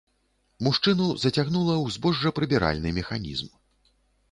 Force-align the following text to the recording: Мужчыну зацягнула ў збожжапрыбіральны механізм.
Мужчыну 0.67 1.09
зацягнула 1.25 1.75
ў 1.83 1.85
збожжапрыбіральны 1.97 2.97
механізм. 2.99 3.55